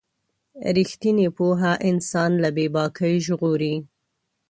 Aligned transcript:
رښتینې 0.75 1.27
پوهه 1.37 1.71
انسان 1.89 2.31
له 2.43 2.49
بې 2.55 2.65
باکۍ 2.75 3.15
ژغوري. 3.25 3.75